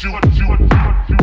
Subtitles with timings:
[0.00, 1.17] Definition.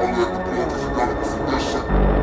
[0.00, 2.17] Only at the point if you got a position.